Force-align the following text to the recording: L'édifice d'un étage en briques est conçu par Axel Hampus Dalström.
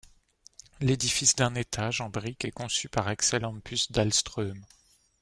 L'édifice 0.79 1.35
d'un 1.35 1.53
étage 1.53 2.01
en 2.01 2.09
briques 2.09 2.45
est 2.45 2.51
conçu 2.51 2.89
par 2.89 3.07
Axel 3.07 3.45
Hampus 3.45 3.91
Dalström. 3.91 4.59